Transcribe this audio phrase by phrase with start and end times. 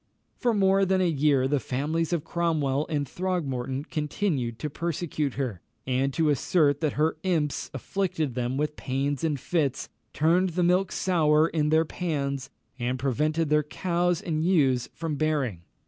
[0.35, 5.61] For more than a year the families of Cromwell and Throgmorton continued to persecute her,
[5.85, 10.91] and to assert that her imps afflicted them with pains and fits, turned the milk
[10.91, 15.61] sour in their pans, and prevented their cows and ewes from bearing.